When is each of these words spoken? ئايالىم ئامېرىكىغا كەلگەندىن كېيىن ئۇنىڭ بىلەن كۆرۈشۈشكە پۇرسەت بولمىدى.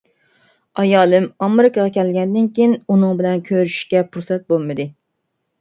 ئايالىم 0.83 1.27
ئامېرىكىغا 1.47 1.93
كەلگەندىن 1.97 2.47
كېيىن 2.55 2.73
ئۇنىڭ 2.87 3.21
بىلەن 3.21 3.45
كۆرۈشۈشكە 3.51 4.03
پۇرسەت 4.17 4.49
بولمىدى. 4.55 4.89